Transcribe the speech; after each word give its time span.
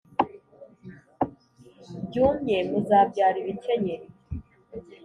byumye 2.05 2.57
muzabyara 2.69 3.37
ibikenyeri 3.43 4.07